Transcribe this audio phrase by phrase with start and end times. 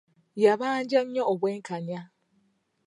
[0.43, 2.01] Yabanja nnyo obwenkanya.